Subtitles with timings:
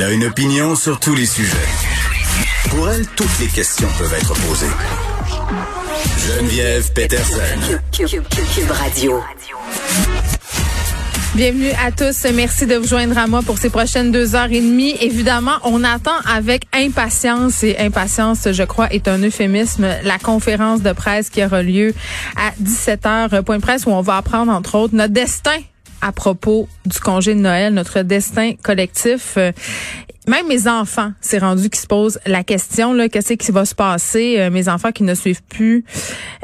[0.00, 1.56] Elle a une opinion sur tous les sujets.
[2.70, 4.66] Pour elle, toutes les questions peuvent être posées.
[6.24, 7.42] Geneviève Peterson.
[8.68, 9.20] Radio.
[11.34, 12.24] Bienvenue à tous.
[12.32, 14.94] Merci de vous joindre à moi pour ces prochaines deux heures et demie.
[15.00, 20.92] Évidemment, on attend avec impatience et impatience, je crois, est un euphémisme, la conférence de
[20.92, 21.92] presse qui aura lieu
[22.36, 25.58] à 17 h point presse où on va apprendre, entre autres, notre destin
[26.00, 29.34] à propos du congé de Noël, notre destin collectif.
[29.36, 29.52] Euh,
[30.26, 33.74] même mes enfants, c'est rendu qui se posent la question là, qu'est-ce qui va se
[33.74, 34.36] passer?
[34.38, 35.86] Euh, Mes enfants qui ne suivent plus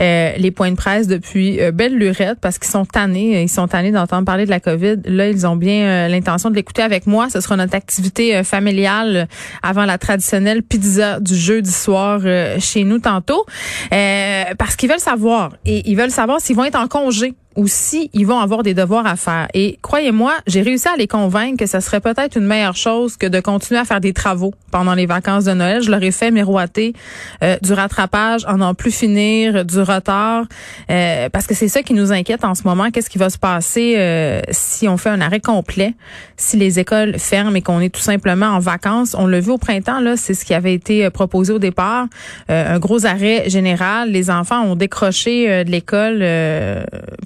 [0.00, 3.92] euh, les points de presse depuis belle lurette parce qu'ils sont tannés, ils sont tannés
[3.92, 4.96] d'entendre parler de la Covid.
[5.04, 7.28] Là, ils ont bien l'intention de l'écouter avec moi.
[7.28, 9.28] Ce sera notre activité familiale
[9.62, 12.22] avant la traditionnelle pizza du jeudi soir
[12.60, 13.44] chez nous tantôt,
[13.90, 18.10] parce qu'ils veulent savoir et ils veulent savoir s'ils vont être en congé ou si
[18.12, 19.48] ils vont avoir des devoirs à faire.
[19.54, 23.26] Et croyez-moi, j'ai réussi à les convaincre que ce serait peut-être une meilleure chose que
[23.26, 25.82] de continuer à faire des travaux pendant les vacances de Noël.
[25.82, 26.94] Je leur ai fait miroiter
[27.42, 30.44] euh, du rattrapage, en n'en plus finir, du retard,
[30.90, 32.90] euh, parce que c'est ça qui nous inquiète en ce moment.
[32.90, 35.94] Qu'est-ce qui va se passer euh, si on fait un arrêt complet,
[36.36, 39.14] si les écoles ferment et qu'on est tout simplement en vacances?
[39.16, 42.06] On l'a vu au printemps, là, c'est ce qui avait été proposé au départ,
[42.48, 44.10] un gros arrêt général.
[44.10, 46.18] Les enfants ont décroché de l'école,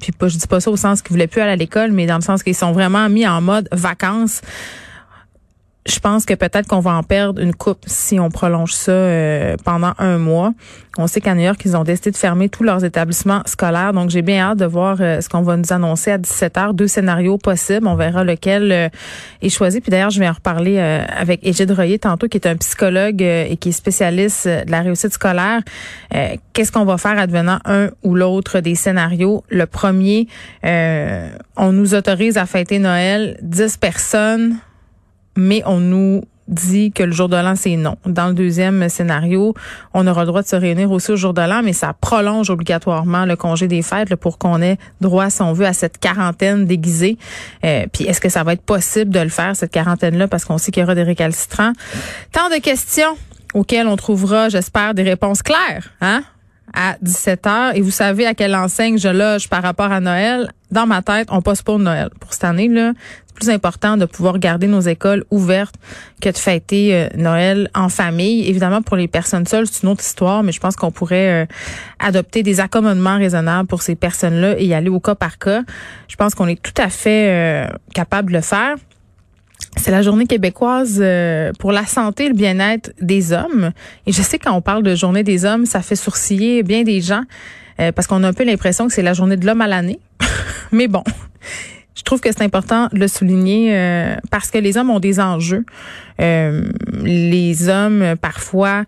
[0.00, 2.16] puis je dis pas ça au sens qu'ils voulaient plus aller à l'école, mais dans
[2.16, 4.40] le sens qu'ils sont vraiment mis en mode vacances
[5.88, 9.56] je pense que peut-être qu'on va en perdre une coupe si on prolonge ça euh,
[9.64, 10.52] pendant un mois.
[10.98, 13.92] On sait qu'à New York, ils ont décidé de fermer tous leurs établissements scolaires.
[13.92, 16.74] Donc, j'ai bien hâte de voir euh, ce qu'on va nous annoncer à 17 h
[16.74, 17.86] Deux scénarios possibles.
[17.86, 18.88] On verra lequel euh,
[19.40, 19.80] est choisi.
[19.80, 23.56] Puis d'ailleurs, je vais en reparler avec Égide Royer tantôt, qui est un psychologue et
[23.58, 25.62] qui est spécialiste de la réussite scolaire.
[26.52, 29.44] Qu'est-ce qu'on va faire advenant un ou l'autre des scénarios?
[29.48, 30.26] Le premier,
[30.64, 34.56] on nous autorise à fêter Noël 10 personnes
[35.38, 37.96] mais on nous dit que le jour de l'an, c'est non.
[38.06, 39.54] Dans le deuxième scénario,
[39.94, 42.50] on aura le droit de se réunir aussi au jour de l'an, mais ça prolonge
[42.50, 46.64] obligatoirement le congé des fêtes pour qu'on ait droit, si on veut, à cette quarantaine
[46.64, 47.18] déguisée.
[47.64, 50.58] Euh, puis est-ce que ça va être possible de le faire, cette quarantaine-là, parce qu'on
[50.58, 51.72] sait qu'il y aura des récalcitrants?
[52.32, 53.16] Tant de questions
[53.54, 56.22] auxquelles on trouvera, j'espère, des réponses claires, hein?
[56.74, 60.50] À 17 h et vous savez à quelle enseigne je loge par rapport à Noël?
[60.70, 62.10] Dans ma tête, on passe pour Noël.
[62.20, 62.92] Pour cette année là,
[63.26, 65.76] c'est plus important de pouvoir garder nos écoles ouvertes
[66.20, 68.48] que de fêter euh, Noël en famille.
[68.48, 71.46] Évidemment pour les personnes seules, c'est une autre histoire, mais je pense qu'on pourrait euh,
[71.98, 75.62] adopter des accommodements raisonnables pour ces personnes-là et y aller au cas par cas.
[76.08, 78.76] Je pense qu'on est tout à fait euh, capable de le faire.
[79.76, 83.72] C'est la journée québécoise euh, pour la santé et le bien-être des hommes.
[84.06, 87.00] Et je sais quand on parle de journée des hommes, ça fait sourciller bien des
[87.00, 87.22] gens
[87.80, 89.98] euh, parce qu'on a un peu l'impression que c'est la journée de l'homme à l'année.
[90.72, 91.02] Mais bon,
[91.98, 95.20] je trouve que c'est important de le souligner euh, parce que les hommes ont des
[95.20, 95.64] enjeux.
[96.18, 98.84] les hommes, parfois,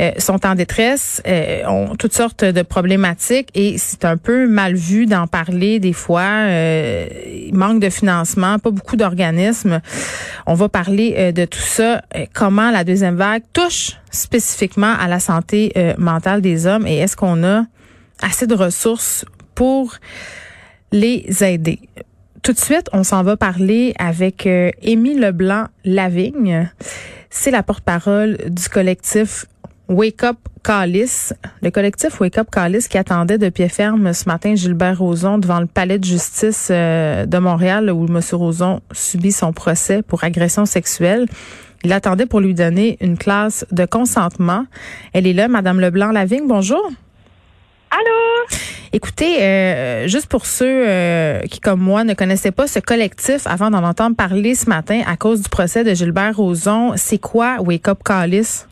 [0.00, 4.74] euh, sont en détresse, euh, ont toutes sortes de problématiques et c'est un peu mal
[4.74, 6.22] vu d'en parler des fois.
[6.22, 7.06] Euh,
[7.52, 9.80] manque de financement, pas beaucoup d'organismes.
[10.46, 12.02] On va parler de tout ça,
[12.32, 17.44] comment la deuxième vague touche spécifiquement à la santé mentale des hommes et est-ce qu'on
[17.44, 17.66] a
[18.22, 19.96] assez de ressources pour
[20.90, 21.80] les aider?
[22.42, 24.48] Tout de suite, on s'en va parler avec
[24.82, 26.72] Émile Leblanc-Lavigne.
[27.30, 29.46] C'est la porte-parole du collectif
[29.88, 31.30] Wake Up Callis,
[31.62, 35.60] le collectif Wake Up Callis qui attendait de pied ferme ce matin Gilbert Rozon devant
[35.60, 38.20] le palais de justice euh, de Montréal où M.
[38.32, 41.26] Rozon subit son procès pour agression sexuelle.
[41.84, 44.66] Il attendait pour lui donner une classe de consentement.
[45.12, 46.48] Elle est là, Madame Leblanc-Lavigne.
[46.48, 46.90] Bonjour.
[47.92, 48.46] Allô?
[48.94, 53.70] Écoutez, euh, juste pour ceux euh, qui, comme moi, ne connaissaient pas ce collectif avant
[53.70, 57.86] d'en entendre parler ce matin à cause du procès de Gilbert Rozon, c'est quoi Wake
[57.88, 58.64] Up Callis?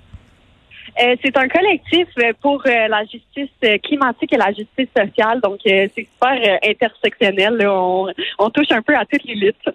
[1.02, 2.06] Euh, c'est un collectif
[2.40, 3.50] pour la justice
[3.82, 5.40] climatique et la justice sociale.
[5.42, 7.66] Donc, c'est super intersectionnel.
[7.68, 8.06] On,
[8.38, 9.68] on, touche un peu à toutes les luttes.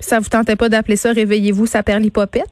[0.00, 2.50] Ça vous tentait pas d'appeler ça Réveillez-vous, ça perd l'hypopète?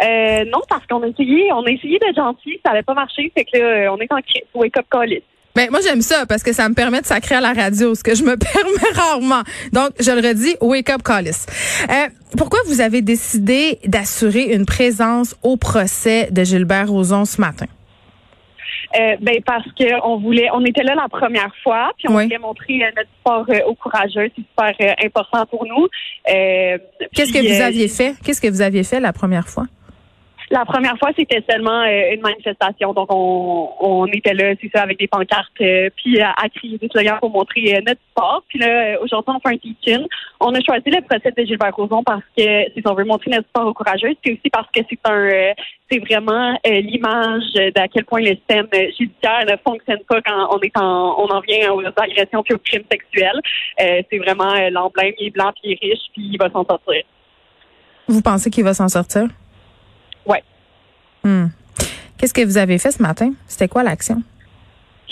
[0.00, 3.44] Non, parce qu'on a essayé, on a essayé d'être gentil, ça n'avait pas marché, fait
[3.44, 4.18] que là, on est en
[4.54, 5.20] wake up call
[5.54, 8.02] ben, moi, j'aime ça parce que ça me permet de sacrer à la radio, ce
[8.02, 9.42] que je me permets rarement.
[9.72, 11.46] Donc, je le redis, wake up, Callis.
[11.88, 17.66] Euh, pourquoi vous avez décidé d'assurer une présence au procès de Gilbert Rozon ce matin?
[18.98, 22.38] Euh, ben parce que on voulait, on était là la première fois, puis on voulait
[22.38, 25.88] montrer euh, notre sport euh, au courageux, c'est super euh, important pour nous.
[27.12, 28.14] Qu'est-ce que vous aviez fait?
[28.24, 29.64] Qu'est-ce que vous aviez fait la première fois?
[30.50, 32.92] La première fois, c'était seulement euh, une manifestation.
[32.92, 36.76] Donc, on, on était là, c'est ça, avec des pancartes, euh, puis à, à, crier
[36.78, 38.42] des slogans pour montrer euh, notre sport.
[38.48, 40.02] Puis là, aujourd'hui, on fait un teach-in.
[40.40, 42.42] On a choisi le procès de Gilbert Rozon parce que,
[42.72, 45.54] si on veut montrer notre sport aux courageux, c'est aussi parce que c'est un,
[45.90, 47.44] c'est vraiment l'image
[47.74, 51.40] d'à quel point le système judiciaire ne fonctionne pas quand on est en, on en
[51.40, 53.40] vient aux agressions puis aux crimes sexuels.
[53.78, 57.02] c'est vraiment l'emblème, il est blanc puis il est riche puis il va s'en sortir.
[58.08, 59.28] Vous pensez qu'il va s'en sortir?
[60.26, 60.38] Oui.
[61.22, 61.46] Hmm.
[62.18, 63.32] Qu'est-ce que vous avez fait ce matin?
[63.46, 64.22] C'était quoi l'action?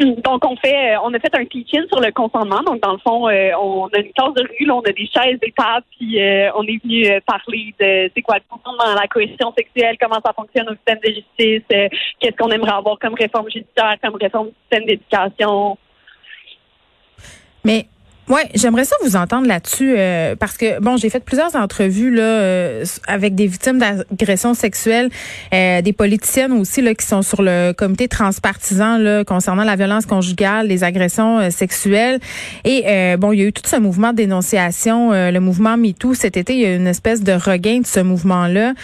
[0.01, 2.63] Donc, on fait, euh, on a fait un teach-in sur le consentement.
[2.63, 5.07] Donc, dans le fond, euh, on a une classe de rue, là, on a des
[5.07, 9.07] chaises, des tables, puis euh, on est venu parler de c'est quoi le consentement, la
[9.07, 13.51] cohésion sexuelle, comment ça fonctionne au système de justice, qu'est-ce qu'on aimerait avoir comme réforme
[13.51, 15.79] judiciaire, comme réforme du système d'éducation.
[17.65, 17.87] Mais
[18.29, 22.23] Ouais, j'aimerais ça vous entendre là-dessus euh, parce que bon, j'ai fait plusieurs entrevues là
[22.23, 25.11] euh, avec des victimes d'agressions sexuelles,
[25.53, 30.07] euh, des politiciennes aussi là qui sont sur le comité transpartisan là concernant la violence
[30.07, 32.21] conjugale, les agressions sexuelles
[32.65, 36.37] et bon, il y a eu tout ce mouvement de dénonciation, le mouvement MeToo cet
[36.37, 38.75] été, il y a eu une espèce de regain de ce mouvement-là.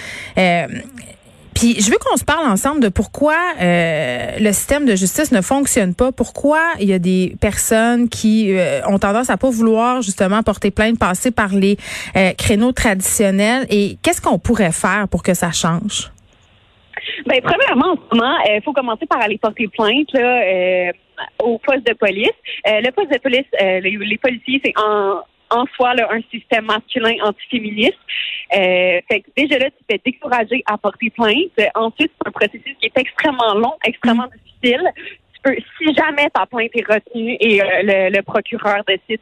[1.58, 5.40] Puis je veux qu'on se parle ensemble de pourquoi euh, le système de justice ne
[5.40, 10.00] fonctionne pas, pourquoi il y a des personnes qui euh, ont tendance à pas vouloir
[10.00, 11.76] justement porter plainte, passer par les
[12.16, 16.12] euh, créneaux traditionnels et qu'est-ce qu'on pourrait faire pour que ça change?
[17.26, 20.93] Bien, premièrement, en ce moment, il faut commencer par aller porter plainte là,
[21.43, 22.31] au poste de police.
[22.66, 27.98] le poste de police, les policiers, c'est en en soi là, un système masculin antiféministe.
[28.54, 31.52] Euh, fait que déjà là, tu fais décourager à porter plainte.
[31.74, 34.60] Ensuite, c'est un processus qui est extrêmement long, extrêmement mm.
[34.60, 34.88] difficile.
[35.34, 39.20] Tu peux, si jamais ta plainte est retenue et euh, le, procureur décide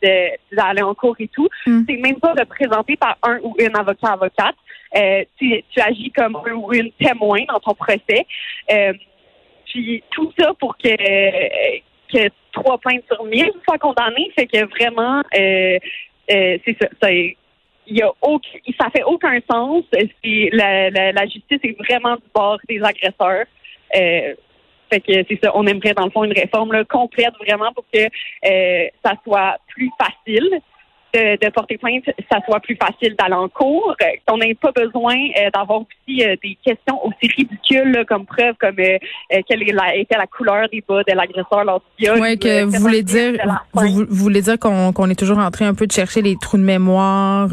[0.52, 1.82] d'aller en cours et tout, mm.
[1.88, 4.56] c'est même pas représenté par un ou une avocat avocate.
[4.96, 8.26] Euh, tu, tu, agis comme un ou une témoin dans ton procès.
[9.66, 10.96] Puis tout ça pour que
[12.12, 15.78] que trois plaintes sur mille soient condamnées, fait que vraiment euh,
[16.30, 16.88] euh, c'est ça.
[17.00, 17.08] ça
[17.88, 19.84] il y a aucun, ça fait aucun sens.
[20.52, 23.46] La, la, la, justice est vraiment du bord des agresseurs.
[23.96, 24.34] Euh,
[24.90, 25.52] fait que c'est ça.
[25.54, 29.58] On aimerait dans le fond une réforme là, complète vraiment pour que euh, ça soit
[29.68, 30.60] plus facile
[31.16, 35.14] de, porter plainte, ça soit plus facile d'aller en cours, euh, qu'on n'ait pas besoin
[35.14, 40.68] euh, d'avoir aussi euh, des questions aussi ridicules comme preuve, comme quelle était la couleur
[40.70, 42.18] des bas de l'agresseur lors du viol.
[42.20, 43.34] Oui, que vous voulez dire,
[43.72, 46.62] vous, voulez dire qu'on est toujours en train un peu de chercher les trous de
[46.62, 47.48] mémoire,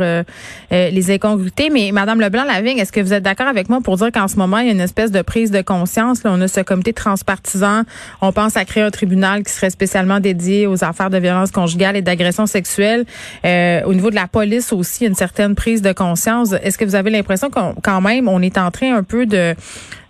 [0.71, 1.69] les incongruités.
[1.69, 4.59] Mais Madame Leblanc-Lavigne, est-ce que vous êtes d'accord avec moi pour dire qu'en ce moment,
[4.59, 6.23] il y a une espèce de prise de conscience?
[6.23, 7.83] Là, on a ce comité transpartisan.
[8.21, 11.95] On pense à créer un tribunal qui serait spécialement dédié aux affaires de violence conjugale
[11.95, 13.05] et d'agression sexuelle.
[13.45, 13.52] Euh,
[13.85, 16.53] au niveau de la police aussi, une certaine prise de conscience.
[16.53, 19.55] Est-ce que vous avez l'impression qu'on quand même on est en train un peu de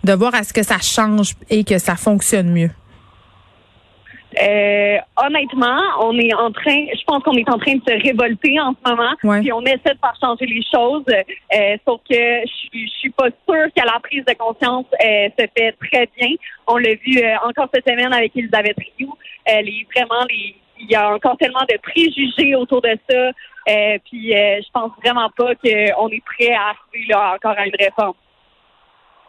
[0.04, 2.70] de voir à ce que ça change et que ça fonctionne mieux?
[4.42, 8.58] Euh, honnêtement, on est en train, je pense qu'on est en train de se révolter
[8.58, 11.04] en ce moment, puis on essaie de faire changer les choses.
[11.08, 15.72] Euh, sauf que je, je suis pas sûre que la prise de conscience se fait
[15.88, 16.30] très bien.
[16.66, 19.14] On l'a vu encore cette semaine avec Elisabeth Rioux.
[19.46, 23.16] les vraiment les il y a encore tellement de préjugés autour de ça.
[23.16, 27.66] Euh, puis euh, je pense vraiment pas qu'on est prêt à arriver là encore à
[27.66, 28.14] une réforme.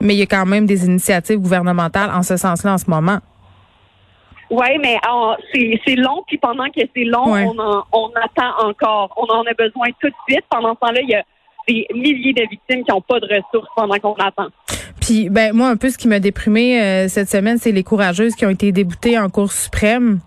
[0.02, 3.20] Mais il y a quand même des initiatives gouvernementales en ce sens-là en ce moment.
[4.50, 4.98] Oui, mais
[5.86, 9.12] c'est long, puis pendant que c'est long, on, on attend encore.
[9.18, 10.46] On en a besoin tout de suite.
[10.50, 11.24] Pendant ce temps-là, il y a
[11.68, 14.50] des milliers de victimes qui n'ont pas de ressources pendant qu'on attend.
[15.02, 18.36] Puis ben moi un peu ce qui m'a déprimé euh, cette semaine, c'est les courageuses
[18.36, 20.20] qui ont été déboutées en Cour suprême.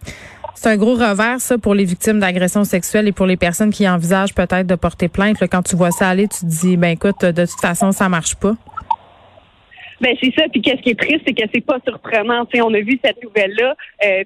[0.61, 3.89] C'est un gros revers, ça, pour les victimes d'agressions sexuelles et pour les personnes qui
[3.89, 5.39] envisagent peut-être de porter plainte.
[5.49, 8.35] quand tu vois ça aller, tu te dis, ben écoute, de toute façon, ça marche
[8.35, 8.55] pas.
[10.01, 10.47] Ben c'est ça.
[10.51, 12.45] Puis qu'est-ce qui est triste, c'est que c'est pas surprenant.
[12.57, 14.25] on a vu cette nouvelle-là, euh,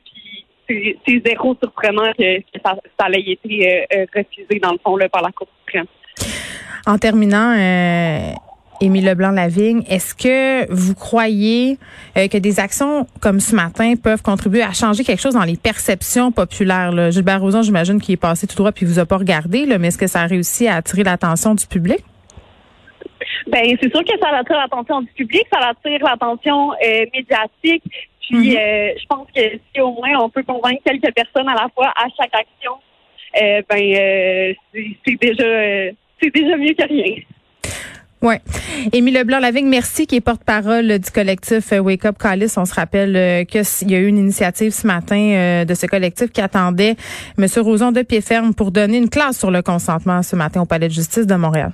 [0.67, 4.97] puis c'est zéro surprenant que, ça, ça ait été euh, euh, refusé dans le fond
[4.97, 5.85] là, par la Cour suprême.
[6.87, 8.33] En terminant, euh,
[8.83, 11.79] Émile Leblanc-Lavigne, est-ce que vous croyez
[12.17, 15.57] euh, que des actions comme ce matin peuvent contribuer à changer quelque chose dans les
[15.57, 16.91] perceptions populaires?
[16.91, 17.11] Là?
[17.11, 19.89] Gilbert Rozon, j'imagine qu'il est passé tout droit puis vous a pas regardé, là, mais
[19.89, 22.01] est-ce que ça a réussi à attirer l'attention du public?
[23.47, 27.85] Ben, c'est sûr que ça attire l'attention du public, ça attire l'attention euh, médiatique.
[28.21, 28.59] Puis, mm-hmm.
[28.59, 31.93] euh, je pense que si au moins on peut convaincre quelques personnes à la fois
[31.95, 32.73] à chaque action,
[33.33, 34.55] ben,
[35.07, 37.15] c'est déjà, c'est déjà mieux que rien.
[38.23, 38.35] Oui.
[38.93, 42.52] Émile Leblanc-Lavigne, merci, qui est porte-parole du collectif euh, Wake Up Callis.
[42.57, 45.87] On se rappelle euh, qu'il y a eu une initiative ce matin euh, de ce
[45.87, 46.95] collectif qui attendait
[47.37, 47.47] M.
[47.57, 50.87] Roson de pied ferme pour donner une classe sur le consentement ce matin au Palais
[50.87, 51.73] de justice de Montréal.